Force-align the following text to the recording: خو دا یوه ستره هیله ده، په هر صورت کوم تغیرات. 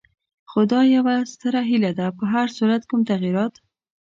خو 0.49 0.59
دا 0.71 0.81
یوه 0.95 1.15
ستره 1.31 1.61
هیله 1.69 1.91
ده، 1.99 2.07
په 2.17 2.23
هر 2.33 2.47
صورت 2.57 2.81
کوم 2.89 3.01
تغیرات. 3.11 3.53